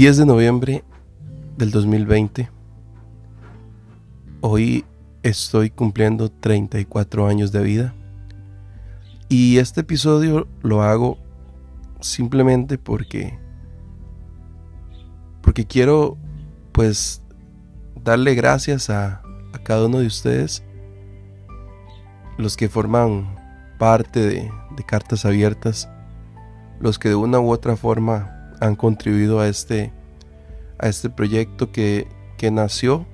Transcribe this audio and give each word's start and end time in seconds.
10 0.00 0.16
de 0.16 0.24
noviembre 0.24 0.82
del 1.58 1.70
2020. 1.72 2.48
Hoy 4.40 4.86
estoy 5.22 5.68
cumpliendo 5.68 6.30
34 6.30 7.26
años 7.26 7.52
de 7.52 7.62
vida. 7.62 7.94
Y 9.28 9.58
este 9.58 9.82
episodio 9.82 10.48
lo 10.62 10.80
hago 10.80 11.18
simplemente 12.00 12.78
porque 12.78 13.38
porque 15.42 15.66
quiero 15.66 16.16
pues 16.72 17.20
darle 18.02 18.34
gracias 18.34 18.88
a, 18.88 19.20
cada 19.64 19.84
uno 19.84 19.98
de 19.98 20.06
ustedes 20.06 20.64
los 22.38 22.56
que 22.56 22.70
forman 22.70 23.36
parte 23.78 24.20
de 24.20 24.50
cartas 24.86 25.26
abiertas 25.26 25.90
los 26.80 26.98
que 26.98 27.10
de 27.10 27.16
una 27.16 27.38
u 27.38 27.50
otra 27.50 27.76
forma 27.76 28.38
han 28.60 28.76
contribuido 28.76 29.40
a 29.40 29.48
este, 29.48 29.92
a 30.80 30.88
este 30.88 31.10
proyecto 31.10 31.70
que, 31.72 32.08
que 32.36 32.50
nació, 32.50 33.06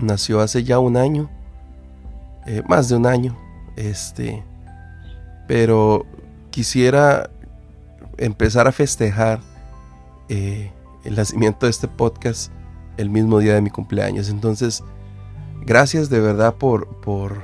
nació 0.00 0.40
hace 0.40 0.64
ya 0.64 0.78
un 0.78 0.96
año, 0.96 1.30
eh, 2.46 2.62
más 2.68 2.88
de 2.88 2.96
un 2.96 3.06
año, 3.06 3.36
este, 3.76 4.42
pero 5.48 6.04
quisiera 6.50 7.30
empezar 8.18 8.66
a 8.68 8.72
festejar 8.72 9.40
eh, 10.28 10.70
el 11.04 11.16
nacimiento 11.16 11.66
de 11.66 11.70
este 11.70 11.88
podcast 11.88 12.52
el 12.96 13.10
mismo 13.10 13.38
día 13.38 13.54
de 13.54 13.60
mi 13.60 13.70
cumpleaños. 13.70 14.28
Entonces, 14.28 14.82
gracias 15.62 16.08
de 16.08 16.20
verdad 16.20 16.54
por, 16.54 16.86
por, 17.00 17.42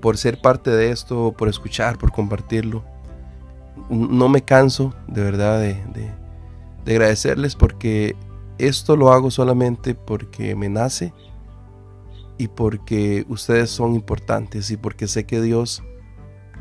por 0.00 0.16
ser 0.16 0.40
parte 0.40 0.70
de 0.70 0.90
esto, 0.90 1.34
por 1.36 1.48
escuchar, 1.48 1.98
por 1.98 2.12
compartirlo 2.12 2.84
no 3.88 4.28
me 4.28 4.42
canso 4.42 4.94
de 5.06 5.22
verdad 5.22 5.60
de, 5.60 6.10
agradecerles 6.86 7.56
porque 7.56 8.16
esto 8.58 8.96
lo 8.96 9.12
hago 9.12 9.30
solamente 9.30 9.94
porque 9.94 10.54
me 10.54 10.68
nace 10.68 11.12
y 12.38 12.48
porque 12.48 13.24
ustedes 13.28 13.70
son 13.70 13.94
importantes 13.94 14.70
y 14.70 14.76
porque 14.76 15.06
sé 15.06 15.24
que 15.24 15.40
Dios 15.40 15.82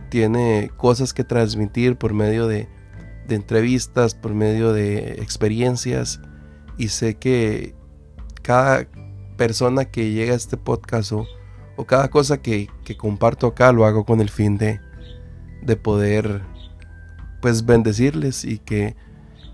tiene 0.09 0.72
cosas 0.76 1.14
que 1.14 1.23
transmitir 1.23 1.95
por 1.95 2.14
medio 2.14 2.48
de, 2.48 2.67
entrevistas, 3.30 4.16
por 4.16 4.34
medio 4.34 4.73
de 4.73 5.22
experiencias. 5.22 6.20
Y 6.78 6.89
sé 6.89 7.16
que 7.16 7.76
cada 8.42 8.88
persona 9.38 9.86
que 9.86 10.11
llega 10.11 10.33
a 10.33 10.36
este 10.36 10.58
podcast 10.58 11.11
o, 11.14 11.28
cada 11.86 12.09
cosa 12.09 12.42
que, 12.42 12.67
comparto 12.98 13.48
acá 13.48 13.72
lo 13.72 13.86
hago 13.86 14.04
con 14.04 14.20
el 14.20 14.30
fin 14.30 14.58
de, 14.58 14.81
de 15.61 15.76
poder 15.78 16.42
pues 17.42 17.66
bendecirles 17.66 18.44
y 18.44 18.58
que, 18.58 18.98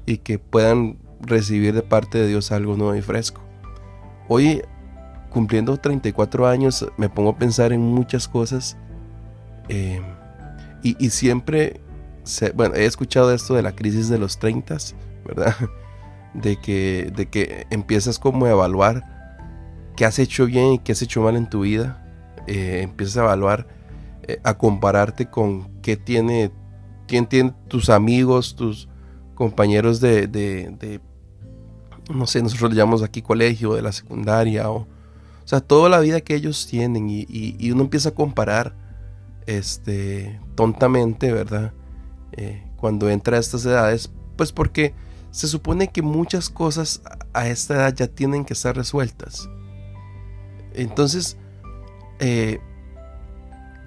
y 0.05 0.17
que 0.17 0.39
puedan 0.39 0.97
recibir 1.21 1.73
de 1.73 1.81
parte 1.81 2.17
de 2.17 2.27
Dios 2.27 2.51
algo 2.51 2.77
nuevo 2.77 2.95
y 2.95 3.01
fresco. 3.01 3.41
Hoy, 4.27 4.61
cumpliendo 5.29 5.77
34 5.77 6.47
años, 6.47 6.87
me 6.97 7.09
pongo 7.09 7.31
a 7.31 7.37
pensar 7.37 7.73
en 7.73 7.81
muchas 7.81 8.27
cosas 8.27 8.77
eh, 9.69 10.01
y, 10.83 11.09
siempre, 11.09 11.81
bueno, 12.53 12.75
he 12.75 12.85
escuchado 12.85 13.33
esto 13.33 13.55
de 13.55 13.63
la 13.63 13.75
crisis 13.75 14.07
de 14.07 14.19
los 14.19 14.37
30, 14.37 14.77
¿verdad? 15.25 15.55
De 16.35 16.57
que, 16.57 17.13
de 17.15 17.27
que 17.27 17.65
empiezas 17.69 18.19
como 18.19 18.45
a 18.45 18.49
evaluar 18.49 19.05
qué 19.95 20.03
has 20.03 20.19
hecho 20.19 20.45
bien 20.45 20.73
y 20.73 20.79
qué 20.79 20.91
has 20.91 21.01
hecho 21.01 21.21
mal 21.21 21.37
en 21.37 21.49
tu 21.49 21.61
vida. 21.61 22.05
Eh, 22.45 22.81
empiezas 22.83 23.15
a 23.15 23.21
evaluar, 23.21 23.69
eh, 24.23 24.41
a 24.43 24.57
compararte 24.57 25.27
con 25.27 25.81
qué 25.81 25.95
tiene 25.95 26.51
quién 27.07 27.25
tiene 27.27 27.53
tus 27.69 27.89
amigos, 27.89 28.57
tus 28.57 28.89
compañeros 29.35 29.99
de, 29.99 30.27
de, 30.27 30.99
no 32.13 32.25
sé, 32.25 32.41
nosotros 32.41 32.71
le 32.71 32.77
llamamos 32.77 33.03
aquí 33.03 33.21
colegio, 33.21 33.75
de 33.75 33.81
la 33.81 33.91
secundaria, 33.91 34.69
o, 34.69 34.77
o 34.77 35.47
sea, 35.47 35.59
toda 35.59 35.89
la 35.89 35.99
vida 35.99 36.21
que 36.21 36.35
ellos 36.35 36.67
tienen 36.67 37.07
y, 37.09 37.71
uno 37.71 37.83
empieza 37.83 38.09
a 38.09 38.13
comparar, 38.13 38.75
este, 39.45 40.39
tontamente, 40.55 41.31
¿verdad? 41.31 41.73
Eh, 42.31 42.63
cuando 42.77 43.09
entra 43.09 43.37
a 43.37 43.39
estas 43.39 43.65
edades, 43.65 44.11
pues 44.35 44.51
porque 44.51 44.95
se 45.31 45.47
supone 45.47 45.89
que 45.89 46.01
muchas 46.01 46.49
cosas 46.49 47.01
a 47.33 47.47
esta 47.47 47.75
edad 47.75 47.93
ya 47.93 48.07
tienen 48.07 48.45
que 48.45 48.53
estar 48.53 48.75
resueltas. 48.75 49.49
Entonces, 50.73 51.37
eh, 52.19 52.59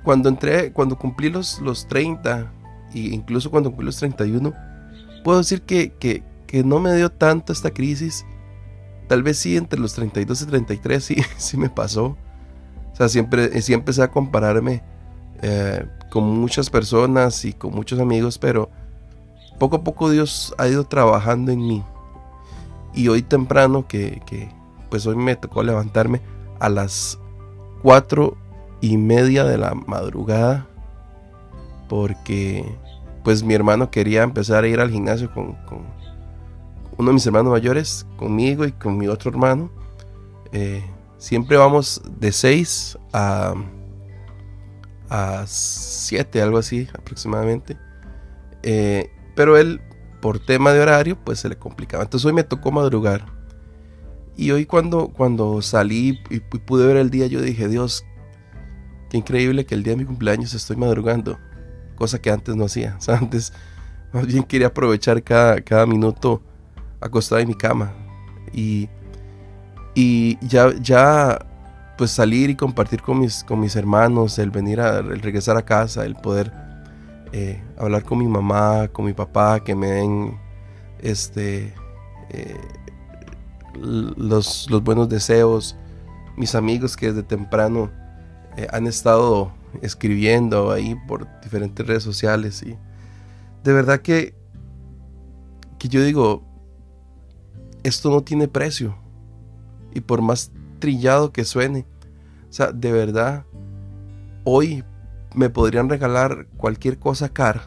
cuando 0.04 0.28
entré, 0.28 0.72
cuando 0.72 0.96
cumplí 0.96 1.28
los, 1.28 1.60
los 1.60 1.88
30, 1.88 2.52
y 2.92 3.14
incluso 3.14 3.50
cuando 3.50 3.70
cumplí 3.70 3.86
los 3.86 3.96
31, 3.96 4.54
puedo 5.28 5.40
decir 5.40 5.60
que, 5.60 5.92
que, 5.92 6.64
no 6.64 6.80
me 6.80 6.94
dio 6.94 7.12
tanto 7.12 7.52
esta 7.52 7.70
crisis. 7.70 8.24
Tal 9.08 9.22
vez 9.22 9.36
sí, 9.36 9.58
entre 9.58 9.78
los 9.78 9.92
32 9.92 10.40
y 10.40 10.46
33 10.46 11.04
sí, 11.04 11.16
sí 11.36 11.58
me 11.58 11.68
pasó. 11.68 12.16
O 12.92 12.96
sea, 12.96 13.10
siempre, 13.10 13.60
sí 13.60 13.74
empecé 13.74 14.02
a 14.02 14.10
compararme 14.10 14.82
eh, 15.42 15.86
con 16.10 16.24
muchas 16.24 16.70
personas 16.70 17.44
y 17.44 17.52
con 17.52 17.74
muchos 17.74 18.00
amigos, 18.00 18.38
pero 18.38 18.70
poco 19.58 19.76
a 19.76 19.84
poco 19.84 20.08
Dios 20.08 20.54
ha 20.56 20.66
ido 20.66 20.84
trabajando 20.84 21.52
en 21.52 21.58
mí. 21.58 21.84
Y 22.94 23.08
hoy 23.08 23.20
temprano, 23.20 23.86
que, 23.86 24.22
que 24.24 24.48
pues 24.88 25.04
hoy 25.04 25.16
me 25.16 25.36
tocó 25.36 25.62
levantarme 25.62 26.22
a 26.58 26.70
las 26.70 27.18
4 27.82 28.34
y 28.80 28.96
media 28.96 29.44
de 29.44 29.58
la 29.58 29.74
madrugada 29.74 30.66
porque 31.86 32.64
pues 33.28 33.42
mi 33.42 33.52
hermano 33.52 33.90
quería 33.90 34.22
empezar 34.22 34.64
a 34.64 34.68
ir 34.68 34.80
al 34.80 34.90
gimnasio 34.90 35.30
con, 35.30 35.54
uno 36.96 37.10
de 37.10 37.12
mis 37.12 37.26
hermanos 37.26 37.52
mayores, 37.52 38.06
conmigo 38.16 38.64
y 38.64 38.72
con 38.72 38.96
mi 38.96 39.06
otro 39.06 39.30
hermano. 39.30 39.70
Eh, 40.50 40.82
siempre 41.18 41.58
vamos 41.58 42.00
de 42.18 42.32
6 42.32 42.96
a, 43.12 43.52
a 45.10 45.44
7, 45.46 46.40
algo 46.40 46.56
así 46.56 46.88
aproximadamente. 46.98 47.76
Eh, 48.62 49.10
pero 49.36 49.58
él, 49.58 49.82
por 50.22 50.38
tema 50.38 50.72
de 50.72 50.80
horario, 50.80 51.18
pues 51.22 51.40
se 51.40 51.50
le 51.50 51.58
complicaba. 51.58 52.04
Entonces 52.04 52.24
hoy 52.24 52.32
me 52.32 52.44
tocó 52.44 52.72
madrugar. 52.72 53.26
Y 54.38 54.52
hoy 54.52 54.64
cuando, 54.64 55.08
cuando 55.08 55.60
salí 55.60 56.18
y 56.30 56.40
pude 56.40 56.86
ver 56.86 56.96
el 56.96 57.10
día, 57.10 57.26
yo 57.26 57.42
dije, 57.42 57.68
Dios, 57.68 58.06
qué 59.10 59.18
increíble 59.18 59.66
que 59.66 59.74
el 59.74 59.82
día 59.82 59.92
de 59.92 59.98
mi 59.98 60.04
cumpleaños 60.06 60.54
estoy 60.54 60.76
madrugando 60.76 61.38
cosa 61.98 62.20
que 62.20 62.30
antes 62.30 62.54
no 62.56 62.64
hacía. 62.64 62.96
Antes 63.08 63.52
más 64.12 64.26
bien 64.26 64.44
quería 64.44 64.68
aprovechar 64.68 65.22
cada, 65.22 65.60
cada 65.60 65.84
minuto 65.84 66.40
acostado 67.00 67.40
en 67.40 67.48
mi 67.48 67.54
cama. 67.54 67.92
Y, 68.52 68.88
y 69.94 70.38
ya, 70.46 70.72
ya 70.80 71.44
pues 71.98 72.12
salir 72.12 72.48
y 72.50 72.54
compartir 72.54 73.02
con 73.02 73.18
mis, 73.18 73.42
con 73.42 73.60
mis 73.60 73.74
hermanos, 73.74 74.38
el 74.38 74.50
venir 74.50 74.80
a 74.80 74.98
el 74.98 75.20
regresar 75.20 75.56
a 75.56 75.62
casa, 75.62 76.04
el 76.04 76.14
poder 76.14 76.52
eh, 77.32 77.60
hablar 77.76 78.04
con 78.04 78.18
mi 78.18 78.28
mamá, 78.28 78.88
con 78.88 79.04
mi 79.04 79.12
papá, 79.12 79.60
que 79.60 79.74
me 79.74 79.88
den 79.88 80.38
este 81.00 81.74
eh, 82.30 82.56
los, 83.74 84.70
los, 84.70 84.82
buenos 84.82 85.08
deseos, 85.08 85.76
mis 86.36 86.54
amigos 86.54 86.96
que 86.96 87.08
desde 87.08 87.22
temprano 87.22 87.90
eh, 88.56 88.66
han 88.72 88.86
estado 88.86 89.52
escribiendo 89.82 90.70
ahí 90.70 90.96
por 91.06 91.26
diferentes 91.40 91.86
redes 91.86 92.02
sociales 92.02 92.62
y 92.62 92.76
de 93.64 93.72
verdad 93.72 94.00
que 94.00 94.34
que 95.78 95.88
yo 95.88 96.02
digo 96.02 96.44
esto 97.82 98.10
no 98.10 98.22
tiene 98.22 98.48
precio. 98.48 98.96
Y 99.94 100.00
por 100.00 100.20
más 100.20 100.52
trillado 100.78 101.32
que 101.32 101.44
suene 101.44 101.86
o 102.48 102.52
sea 102.52 102.72
de 102.72 102.92
verdad 102.92 103.44
hoy 104.44 104.84
me 105.34 105.50
podrían 105.50 105.88
regalar 105.88 106.46
cualquier 106.56 106.98
cosa 106.98 107.28
cara. 107.28 107.62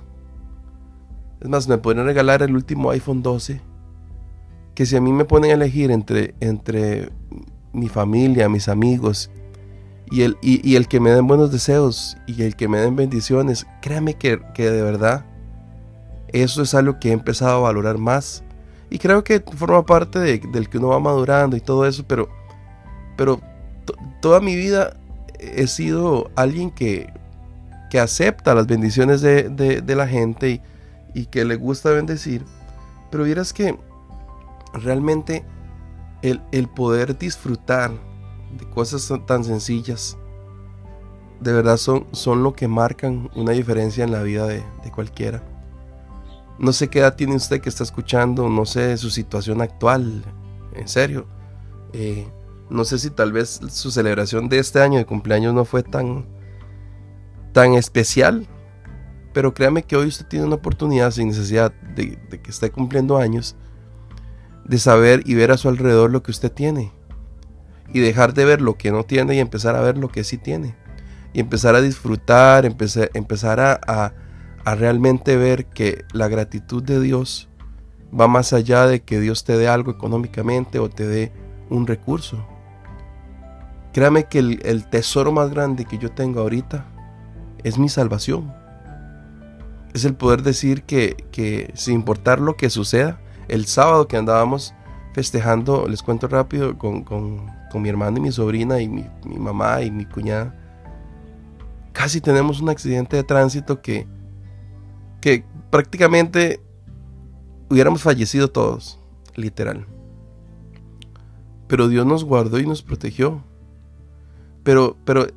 Es 1.40 1.48
más 1.48 1.68
me 1.68 1.78
podrían 1.78 2.06
regalar 2.06 2.44
el 2.44 2.56
último 2.56 2.92
iPhone 2.92 3.22
12 3.24 3.62
que 4.76 4.86
si 4.86 4.96
a 4.96 5.02
mí 5.02 5.12
me 5.12 5.26
ponen 5.26 5.52
a 5.52 5.54
elegir 5.56 5.92
entre 5.92 6.36
entre 6.40 7.12
mi 7.74 7.88
familia 7.88 8.50
mis 8.50 8.68
amigos 8.68 9.32
y 10.12 10.24
el, 10.24 10.38
y, 10.42 10.76
el 10.76 10.90
que 10.90 11.00
me 11.00 11.10
den 11.10 11.26
buenos 11.26 11.54
deseos 11.54 12.18
y 12.28 12.44
el 12.44 12.58
que 12.58 12.68
me 12.68 12.80
den 12.80 12.98
bendiciones, 12.98 13.66
créame 13.82 14.16
que, 14.16 14.38
de 14.58 14.82
verdad 14.82 15.26
eso 16.28 16.62
es 16.62 16.74
algo 16.74 17.00
que 17.00 17.10
he 17.10 17.12
empezado 17.14 17.60
a 17.60 17.62
valorar 17.62 17.98
más. 17.98 18.44
Y 18.90 19.00
creo 19.00 19.24
que 19.24 19.40
forma 19.40 19.86
parte 19.86 20.20
del 20.20 20.70
que 20.70 20.78
uno 20.78 20.90
va 20.90 21.00
madurando 21.00 21.56
y 21.56 21.62
todo 21.62 21.86
eso, 21.86 22.04
pero, 22.06 22.28
pero 23.16 23.40
toda 24.22 24.42
mi 24.42 24.54
vida 24.58 24.98
he 25.40 25.66
sido 25.68 26.30
alguien 26.36 26.72
que, 26.72 27.10
que 27.90 28.02
acepta 28.02 28.54
las 28.54 28.68
bendiciones 28.68 29.22
de, 29.22 29.84
la 29.88 30.08
gente 30.10 30.62
y, 31.14 31.26
que 31.28 31.46
le 31.46 31.56
gusta 31.56 31.90
bendecir. 31.92 32.44
Pero 33.12 33.24
vieras 33.24 33.54
que 33.54 33.78
realmente 34.74 35.46
el, 36.22 36.42
el 36.52 36.68
poder 36.68 37.18
disfrutar 37.18 37.92
de 38.58 38.70
cosas 38.70 39.12
tan 39.26 39.44
sencillas, 39.44 40.18
de 41.42 41.52
verdad 41.52 41.78
son, 41.78 42.06
son 42.12 42.44
lo 42.44 42.54
que 42.54 42.68
marcan 42.68 43.30
una 43.36 43.52
diferencia 43.52 44.04
en 44.04 44.12
la 44.12 44.22
vida 44.22 44.46
de, 44.48 44.64
cualquiera. 44.94 45.44
No 46.60 46.72
sé 46.72 46.90
qué 46.90 47.00
edad 47.00 47.16
tiene 47.16 47.36
usted 47.36 47.60
que 47.62 47.70
está 47.70 47.84
escuchando, 47.84 48.48
no 48.48 48.66
sé 48.66 48.96
su 48.98 49.10
situación 49.10 49.62
actual, 49.62 50.24
en 50.74 50.88
serio. 50.88 51.26
Eh, 51.94 52.28
no 52.70 52.86
sé 52.86 53.00
si 53.00 53.10
tal 53.10 53.32
vez 53.32 53.60
su 53.70 53.90
celebración 53.90 54.48
de 54.48 54.60
este 54.60 54.82
año 54.82 55.00
de 55.00 55.06
cumpleaños 55.06 55.54
no 55.56 55.66
fue 55.66 55.82
tan, 55.82 56.26
tan 57.54 57.74
especial, 57.74 58.48
pero 59.34 59.54
créame 59.54 59.84
que 59.84 59.96
hoy 59.96 60.08
usted 60.08 60.28
tiene 60.28 60.46
una 60.46 60.56
oportunidad 60.56 61.10
sin 61.10 61.30
necesidad 61.30 61.74
de, 61.96 62.20
de 62.30 62.42
que 62.42 62.52
esté 62.52 62.70
cumpliendo 62.70 63.18
años, 63.18 63.56
de 64.64 64.78
saber 64.78 65.24
y 65.26 65.34
ver 65.34 65.52
a 65.52 65.58
su 65.58 65.70
alrededor 65.70 66.12
lo 66.12 66.22
que 66.22 66.32
usted 66.32 66.52
tiene 66.52 66.94
y 67.94 68.00
dejar 68.00 68.34
de 68.34 68.46
ver 68.46 68.62
lo 68.62 68.78
que 68.78 68.92
no 68.92 69.04
tiene 69.04 69.36
y 69.36 69.40
empezar 69.40 69.76
a 69.76 69.82
ver 69.82 69.98
lo 69.98 70.10
que 70.10 70.24
sí 70.24 70.38
tiene. 70.38 70.76
Y 71.34 71.40
empezar 71.40 71.76
a 71.76 71.82
disfrutar, 71.82 72.66
empezar, 72.66 73.60
a, 73.60 74.14
realmente 74.76 75.38
ver 75.38 75.66
que 75.66 76.06
la 76.14 76.28
gratitud 76.28 76.84
de 76.84 77.00
Dios 77.00 77.50
va 78.18 78.28
más 78.28 78.54
allá 78.54 78.86
de 78.86 79.02
que 79.02 79.20
Dios 79.20 79.44
te 79.44 79.58
dé 79.58 79.68
algo 79.68 79.92
económicamente 79.92 80.80
o 80.80 80.90
te 80.90 81.08
dé 81.08 81.32
un 81.70 81.88
recurso. 81.88 82.46
Créame 83.94 84.26
que 84.26 84.40
el, 84.40 84.86
tesoro 84.90 85.32
más 85.32 85.50
grande 85.50 85.86
que 85.86 85.98
yo 85.98 86.12
tengo 86.12 86.42
ahorita 86.42 86.86
es 87.64 87.78
mi 87.78 87.90
salvación. 87.90 88.54
Es 89.94 90.06
el 90.06 90.16
poder 90.16 90.42
decir 90.42 90.84
que 90.84 91.72
sin 91.76 91.96
importar 91.96 92.40
lo 92.40 92.56
que 92.56 92.70
suceda, 92.70 93.20
el 93.48 93.66
sábado 93.66 94.08
que 94.08 94.16
andábamos 94.16 94.74
festejando, 95.14 95.88
les 95.88 96.04
cuento 96.04 96.28
rápido, 96.28 96.78
con, 96.78 97.52
mi 97.80 97.90
hermano 97.90 98.18
y 98.18 98.22
mi 98.22 98.32
sobrina 98.32 98.82
y 98.82 98.88
mi, 98.88 99.06
mamá 99.26 99.82
y 99.82 99.92
mi 99.92 100.06
cuñada. 100.06 100.56
Casi 101.94 102.22
tenemos 102.22 102.62
un 102.62 102.70
accidente 102.70 103.18
de 103.18 103.24
tránsito 103.24 103.82
que, 103.82 104.08
que 105.20 105.44
prácticamente 105.70 106.62
hubiéramos 107.70 108.02
fallecido 108.02 108.50
todos, 108.50 109.00
literal. 109.36 109.86
Pero 111.68 111.88
Dios 111.88 112.06
nos 112.06 112.24
guardó 112.24 112.60
y 112.60 112.66
nos 112.66 112.82
protegió. 112.82 113.44
Pero, 114.64 114.98
pero 115.06 115.28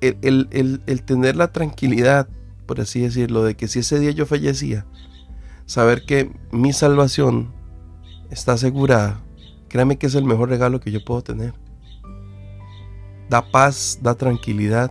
el, 0.00 0.80
el 0.86 1.02
tener 1.02 1.36
la 1.36 1.52
tranquilidad, 1.52 2.28
por 2.66 2.80
así 2.80 3.00
decirlo, 3.00 3.42
de 3.42 3.56
que 3.56 3.68
si 3.68 3.80
ese 3.80 3.98
día 3.98 4.12
yo 4.12 4.26
fallecía, 4.26 4.86
saber 5.66 6.04
que 6.04 6.32
mi 6.52 6.72
salvación 6.72 7.52
está 8.30 8.52
asegurada, 8.52 9.20
créame 9.68 9.98
que 9.98 10.06
es 10.06 10.14
el 10.14 10.24
mejor 10.24 10.48
regalo 10.48 10.80
que 10.80 10.90
yo 10.90 11.04
puedo 11.04 11.22
tener. 11.22 11.54
Da 13.30 13.50
paz, 13.50 13.98
da 14.02 14.14
tranquilidad. 14.14 14.90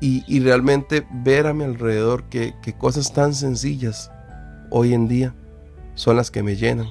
Y, 0.00 0.40
realmente 0.40 1.06
ver 1.10 1.46
a 1.46 1.54
mi 1.54 1.64
alrededor 1.64 2.24
que, 2.24 2.54
cosas 2.78 3.12
tan 3.14 3.32
sencillas 3.32 4.10
hoy 4.70 4.92
en 4.92 5.08
día 5.08 5.34
son 5.94 6.16
las 6.16 6.30
que 6.30 6.42
me 6.42 6.56
llenan. 6.56 6.88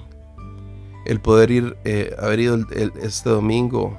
El 1.06 1.20
poder 1.20 1.52
ir, 1.52 1.78
eh, 1.84 2.16
haber 2.20 2.40
ido 2.40 2.58
este 3.02 3.30
domingo 3.30 3.98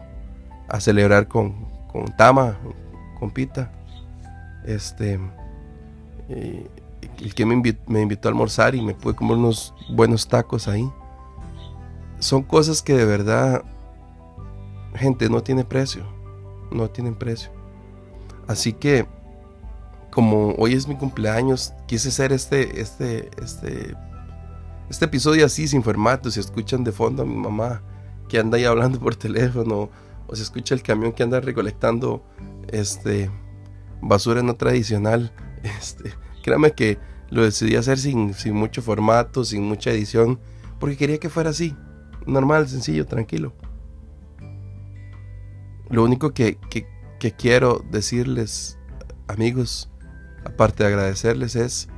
a 0.69 0.81
celebrar 0.81 1.29
con, 1.29 1.69
con 1.93 2.07
Tama, 2.17 2.59
con 3.21 3.31
Pita. 3.31 3.71
Este, 4.65 5.21
eh, 6.29 6.67
el 7.21 7.35
que 7.35 7.47
me 7.47 7.55
invitó, 7.55 8.29
a 8.29 8.31
almorzar 8.31 8.75
y 8.75 8.81
me 8.81 8.95
pude 8.95 9.15
comer 9.15 9.37
unos 9.37 9.75
buenos 9.91 10.27
tacos 10.29 10.69
ahí. 10.69 10.91
Son 12.19 12.43
cosas 12.43 12.83
que 12.83 12.95
de 12.95 13.05
verdad, 13.05 13.63
gente, 14.95 15.29
no 15.29 15.43
tiene 15.43 15.65
precio. 15.65 16.05
No 16.71 16.89
tienen 16.91 17.15
precio. 17.15 17.51
Así 18.47 18.73
que, 18.73 19.07
como 20.11 20.55
hoy 20.59 20.75
es 20.75 20.89
mi 20.89 20.97
cumpleaños, 20.97 21.73
quise 21.87 22.09
hacer 22.09 22.33
este, 22.33 22.81
este, 22.81 23.31
este, 23.43 23.95
este 24.89 25.05
episodio 25.05 25.47
así, 25.47 25.69
sin 25.69 25.83
formato. 25.83 26.31
Si 26.31 26.41
escuchan 26.41 26.85
de 26.85 26.93
fondo 26.93 27.23
a 27.23 27.27
mi 27.27 27.37
mamá 27.37 27.83
que 28.29 28.39
anda 28.39 28.57
ahí 28.57 28.65
hablando 28.65 28.99
por 28.99 29.17
teléfono, 29.17 29.91
o 30.27 30.37
se 30.37 30.43
escucha 30.43 30.75
el 30.75 30.83
camión 30.83 31.13
que 31.13 31.23
anda 31.23 31.41
recolectando 31.41 32.25
este, 32.69 33.31
basura 34.01 34.43
no 34.43 34.57
tradicional, 34.57 35.33
este, 35.63 36.13
Créame 36.45 36.73
que 36.73 36.99
lo 37.31 37.43
decidí 37.43 37.75
hacer 37.75 37.99
sin, 37.99 38.35
mucho 38.53 38.83
formato, 38.83 39.47
sin 39.47 39.63
mucha 39.63 39.91
edición, 39.91 40.39
porque 40.79 40.99
quería 40.99 41.19
que 41.19 41.31
fuera 41.31 41.49
así, 41.49 41.75
normal, 42.27 42.69
sencillo, 42.69 43.07
tranquilo. 43.07 43.55
Lo 45.91 46.03
único 46.05 46.33
que, 46.33 46.59
que 47.19 47.33
quiero 47.33 47.85
decirles, 47.91 48.79
amigos, 49.29 49.91
aparte 50.45 50.85
de 50.85 50.89
agradecerles, 50.89 51.57
es 51.57 51.89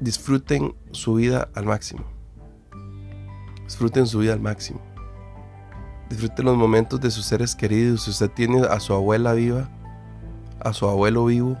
disfruten 0.00 0.74
su 0.92 1.14
vida 1.14 1.48
al 1.54 1.64
máximo. 1.64 2.04
Disfruten 3.64 4.06
su 4.06 4.20
vida 4.20 4.32
al 4.32 4.40
máximo. 4.40 4.80
Disfruten 6.08 6.46
los 6.46 6.56
momentos 6.56 7.00
de 7.00 7.10
sus 7.10 7.26
seres 7.26 7.54
queridos. 7.54 8.04
Si 8.04 8.10
usted 8.10 8.30
tiene 8.30 8.62
a 8.62 8.80
su 8.80 8.94
abuela 8.94 9.34
viva, 9.34 9.68
a 10.60 10.72
su 10.72 10.88
abuelo 10.88 11.26
vivo, 11.26 11.56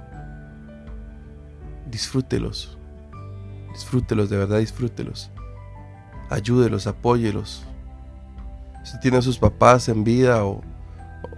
disfrútelos. 1.90 2.78
Disfrútelos, 3.72 4.30
de 4.30 4.38
verdad 4.38 4.58
disfrútelos. 4.58 5.30
Ayúdelos, 6.30 6.86
apóyelos. 6.86 7.66
Si 8.90 8.98
tiene 9.00 9.18
a 9.18 9.22
sus 9.22 9.38
papás 9.38 9.88
en 9.88 10.04
vida 10.04 10.44
o, 10.44 10.62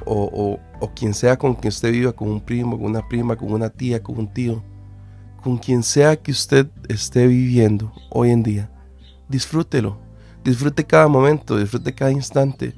o, 0.04 0.58
o, 0.80 0.94
quien 0.94 1.14
sea 1.14 1.36
con 1.36 1.54
quien 1.54 1.68
usted 1.68 1.92
viva, 1.92 2.12
con 2.12 2.28
un 2.28 2.40
primo, 2.40 2.78
con 2.78 2.86
una 2.86 3.06
prima, 3.08 3.36
con 3.36 3.52
una 3.52 3.70
tía, 3.70 4.02
con 4.02 4.18
un 4.18 4.32
tío, 4.32 4.62
con 5.42 5.58
quien 5.58 5.82
sea 5.82 6.16
que 6.16 6.30
usted 6.30 6.68
esté 6.88 7.26
viviendo 7.26 7.92
hoy 8.10 8.30
en 8.30 8.42
día, 8.42 8.70
disfrútelo. 9.28 9.98
Disfrute 10.42 10.84
cada 10.84 11.06
momento, 11.06 11.58
disfrute 11.58 11.94
cada 11.94 12.10
instante. 12.10 12.74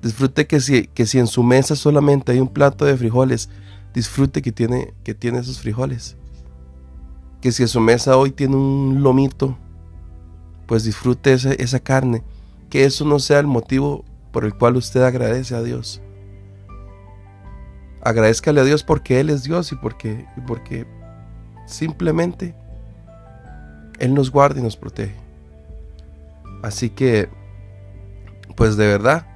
Disfrute 0.00 0.46
que 0.46 0.60
si, 0.60 0.86
que 0.86 1.06
si 1.06 1.18
en 1.18 1.26
su 1.26 1.42
mesa 1.42 1.74
solamente 1.74 2.32
hay 2.32 2.40
un 2.40 2.48
plato 2.48 2.84
de 2.84 2.96
frijoles, 2.96 3.48
disfrute 3.92 4.42
que 4.42 4.52
tiene, 4.52 4.94
que 5.02 5.14
tiene 5.14 5.38
esos 5.38 5.60
frijoles 5.60 6.16
que 7.40 7.52
si 7.52 7.62
a 7.62 7.68
su 7.68 7.80
mesa 7.80 8.16
hoy 8.16 8.30
tiene 8.30 8.56
un 8.56 9.02
lomito, 9.02 9.56
pues 10.66 10.84
disfrute 10.84 11.32
esa, 11.32 11.80
carne. 11.80 12.22
Que 12.68 12.84
eso 12.84 13.04
no 13.04 13.18
sea 13.18 13.40
el 13.40 13.46
motivo 13.46 14.04
por 14.32 14.44
el 14.44 14.54
cual 14.54 14.76
usted 14.76 15.02
agradece 15.02 15.54
a 15.54 15.62
Dios. 15.62 16.00
Agradezcale 18.02 18.60
a 18.60 18.64
Dios 18.64 18.82
porque 18.82 19.20
Él 19.20 19.30
es 19.30 19.42
Dios 19.42 19.72
y 19.72 19.76
porque, 19.76 20.26
porque 20.46 20.86
simplemente 21.66 22.54
Él 23.98 24.14
nos 24.14 24.30
guarda 24.30 24.60
y 24.60 24.62
nos 24.62 24.76
protege. 24.76 25.14
Así 26.62 26.90
que, 26.90 27.28
pues 28.56 28.76
de 28.76 28.86
verdad, 28.86 29.26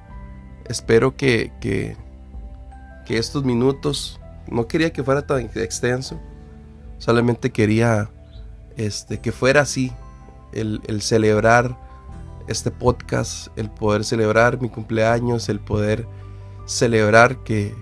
espero 0.67 1.15
que, 1.15 1.51
que, 1.59 1.95
que 3.05 3.17
estos 3.17 3.43
minutos, 3.43 4.19
no 4.47 4.67
quería 4.67 4.93
que 4.93 5.03
fuera 5.03 5.25
tan 5.25 5.49
extenso, 5.55 6.19
Solamente 6.97 7.51
quería 7.51 8.09
este, 8.77 9.19
que 9.19 9.31
fuera 9.31 9.61
así, 9.61 9.91
el, 10.53 10.81
celebrar 11.01 11.77
este 12.47 12.71
podcast, 12.71 13.47
el 13.57 13.69
poder 13.69 14.03
celebrar 14.03 14.61
mi 14.61 14.69
cumpleaños, 14.69 15.49
el 15.49 15.59
poder 15.59 16.07
celebrar 16.65 17.43
que, 17.43 17.75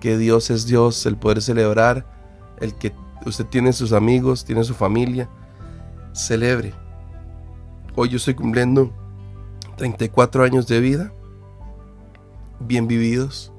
que 0.00 0.18
Dios 0.18 0.50
es 0.50 0.66
Dios, 0.66 1.06
el 1.06 1.16
poder 1.16 1.42
celebrar 1.42 2.06
el 2.60 2.74
que 2.74 2.92
usted 3.24 3.46
tiene 3.46 3.72
sus 3.72 3.92
amigos, 3.92 4.44
tiene 4.44 4.64
su 4.64 4.74
familia. 4.74 5.28
Celebre. 6.12 6.72
Hoy 7.94 8.10
yo 8.10 8.16
estoy 8.16 8.34
cumpliendo 8.34 8.92
34 9.76 10.44
años 10.44 10.66
de 10.66 10.80
vida, 10.80 11.12
bien 12.60 12.86
vividos, 12.86 13.52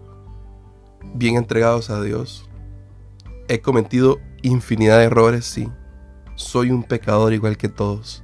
bien 1.14 1.36
entregados 1.36 1.90
a 1.90 2.02
Dios. 2.02 2.50
He 3.48 3.62
cometido 3.62 4.20
infinidad 4.42 5.00
de 5.00 5.06
errores, 5.06 5.46
sí. 5.46 5.70
Soy 6.36 6.72
un 6.72 6.84
pecador 6.84 7.34
igual 7.34 7.58
que 7.58 7.70
todos. 7.70 8.24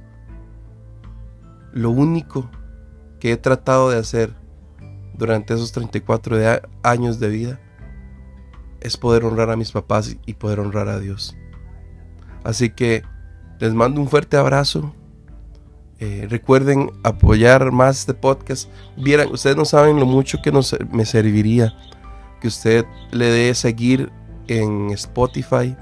Lo 1.74 1.90
único 1.90 2.48
que 3.20 3.32
he 3.32 3.36
tratado 3.36 3.90
de 3.90 3.98
hacer 3.98 4.32
durante 5.12 5.54
esos 5.54 5.72
34 5.72 6.36
años 6.82 7.18
de 7.18 7.28
vida 7.28 7.60
es 8.80 8.96
poder 8.96 9.24
honrar 9.24 9.50
a 9.50 9.56
mis 9.56 9.72
papás 9.72 10.16
y 10.24 10.34
poder 10.34 10.60
honrar 10.60 10.88
a 10.88 11.00
Dios. 11.00 11.36
Así 12.44 12.70
que 12.70 13.02
les 13.58 13.74
mando 13.74 14.00
un 14.00 14.08
fuerte 14.08 14.36
abrazo. 14.36 14.94
Eh, 15.98 16.26
recuerden 16.30 16.92
apoyar 17.02 17.72
más 17.72 17.98
este 18.00 18.14
podcast. 18.14 18.70
Vieran, 18.96 19.32
ustedes 19.32 19.56
no 19.56 19.64
saben 19.64 19.98
lo 19.98 20.06
mucho 20.06 20.38
que 20.42 20.52
me 20.92 21.04
serviría 21.04 21.74
que 22.40 22.48
usted 22.48 22.84
le 23.10 23.26
dé 23.26 23.54
seguir 23.54 24.12
en 24.46 24.90
Spotify 24.90 25.76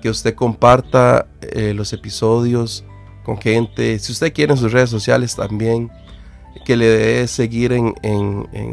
que 0.00 0.10
usted 0.10 0.34
comparta 0.34 1.26
eh, 1.40 1.74
los 1.74 1.92
episodios 1.92 2.84
con 3.28 3.38
gente. 3.38 3.98
Si 3.98 4.10
usted 4.10 4.32
quiere 4.32 4.54
en 4.54 4.58
sus 4.58 4.72
redes 4.72 4.88
sociales 4.88 5.36
también, 5.36 5.90
que 6.64 6.78
le 6.78 6.86
dé 6.86 7.28
seguir 7.28 7.72
en, 7.72 7.94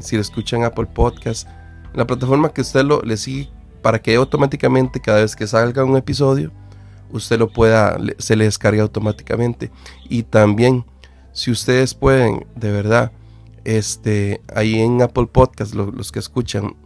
si 0.02 0.16
lo 0.16 0.22
escuchan 0.22 0.64
Apple 0.64 0.86
Podcast, 0.86 1.46
en 1.92 1.98
la 1.98 2.08
plataforma 2.08 2.54
que 2.54 2.62
usted 2.62 2.86
lo, 2.86 3.02
le 3.02 3.18
sigue 3.18 3.50
para 3.82 4.02
que 4.02 4.16
automáticamente 4.16 5.02
cada 5.02 5.20
vez 5.20 5.36
que 5.36 5.46
salga 5.46 5.84
un 5.84 5.98
episodio, 5.98 6.54
usted 7.12 7.38
lo 7.38 7.52
pueda, 7.52 7.98
se 8.18 8.38
le 8.38 8.46
descargue 8.46 8.80
automáticamente. 8.80 9.72
Y 10.08 10.24
también, 10.24 10.86
si 11.34 11.52
ustedes 11.52 11.94
pueden, 11.94 12.48
de 12.56 12.72
verdad, 12.72 13.12
este, 13.66 14.40
ahí 14.56 14.80
en 14.80 15.02
Apple 15.02 15.28
Podcast, 15.30 15.74
los 15.74 16.14
que 16.14 16.20
escuchan, 16.20 16.78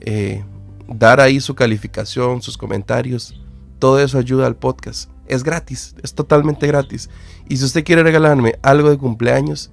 eh, 0.00 0.44
dar 0.88 1.20
ahí 1.20 1.40
su 1.40 1.54
calificación, 1.54 2.42
sus 2.42 2.58
comentarios, 2.58 3.40
todo 3.78 3.98
eso 3.98 4.18
ayuda 4.18 4.46
al 4.46 4.56
podcast. 4.56 5.13
Es 5.26 5.42
gratis, 5.42 5.94
es 6.02 6.14
totalmente 6.14 6.66
gratis. 6.66 7.10
Y 7.48 7.56
si 7.56 7.64
usted 7.64 7.84
quiere 7.84 8.02
regalarme 8.02 8.58
algo 8.62 8.90
de 8.90 8.98
cumpleaños, 8.98 9.70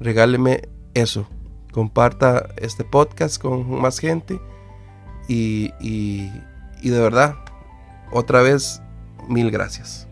regáleme 0.00 0.68
eso. 0.94 1.26
Comparta 1.72 2.50
este 2.56 2.84
podcast 2.84 3.40
con 3.40 3.80
más 3.80 3.98
gente. 3.98 4.40
Y, 5.28 5.72
y, 5.80 6.30
y 6.82 6.90
de 6.90 7.00
verdad, 7.00 7.36
otra 8.12 8.42
vez, 8.42 8.82
mil 9.28 9.50
gracias. 9.50 10.06